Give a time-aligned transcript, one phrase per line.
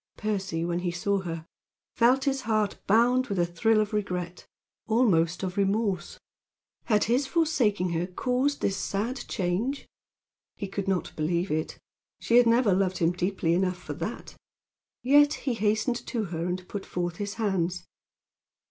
[0.17, 1.45] Percy, when he saw her,
[1.95, 4.47] felt his heart bound with a thrill of regret
[4.87, 6.17] almost of remorse.
[6.85, 9.87] Had his forsaking her caused this sad change?
[10.55, 11.77] He could not believe it.
[12.19, 14.35] She had never loved him deeply enough for that.
[15.03, 17.85] Yet he hastened to her and put forth his hands.